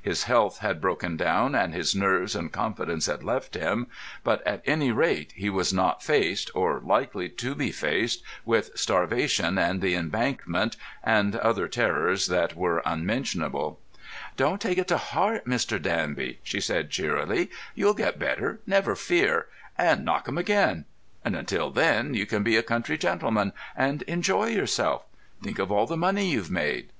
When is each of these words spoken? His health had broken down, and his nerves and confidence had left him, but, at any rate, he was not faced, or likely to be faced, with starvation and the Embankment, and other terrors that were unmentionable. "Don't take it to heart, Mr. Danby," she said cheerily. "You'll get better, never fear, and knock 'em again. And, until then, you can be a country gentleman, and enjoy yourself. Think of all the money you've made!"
His 0.00 0.22
health 0.22 0.58
had 0.58 0.80
broken 0.80 1.16
down, 1.16 1.56
and 1.56 1.74
his 1.74 1.92
nerves 1.92 2.36
and 2.36 2.52
confidence 2.52 3.06
had 3.06 3.24
left 3.24 3.56
him, 3.56 3.88
but, 4.22 4.40
at 4.46 4.62
any 4.64 4.92
rate, 4.92 5.32
he 5.34 5.50
was 5.50 5.72
not 5.72 6.04
faced, 6.04 6.52
or 6.54 6.78
likely 6.84 7.28
to 7.28 7.56
be 7.56 7.72
faced, 7.72 8.22
with 8.44 8.70
starvation 8.76 9.58
and 9.58 9.80
the 9.82 9.96
Embankment, 9.96 10.76
and 11.02 11.34
other 11.34 11.66
terrors 11.66 12.26
that 12.28 12.54
were 12.54 12.80
unmentionable. 12.86 13.80
"Don't 14.36 14.60
take 14.60 14.78
it 14.78 14.86
to 14.86 14.98
heart, 14.98 15.46
Mr. 15.46 15.82
Danby," 15.82 16.38
she 16.44 16.60
said 16.60 16.90
cheerily. 16.90 17.50
"You'll 17.74 17.92
get 17.94 18.20
better, 18.20 18.60
never 18.64 18.94
fear, 18.94 19.46
and 19.76 20.04
knock 20.04 20.28
'em 20.28 20.38
again. 20.38 20.84
And, 21.24 21.34
until 21.34 21.70
then, 21.72 22.14
you 22.14 22.24
can 22.24 22.44
be 22.44 22.56
a 22.56 22.62
country 22.62 22.96
gentleman, 22.96 23.52
and 23.74 24.02
enjoy 24.02 24.46
yourself. 24.50 25.06
Think 25.42 25.58
of 25.58 25.72
all 25.72 25.86
the 25.88 25.96
money 25.96 26.30
you've 26.30 26.52
made!" 26.52 26.90